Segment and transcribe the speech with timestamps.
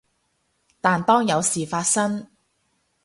[0.81, 2.27] 但當有事發生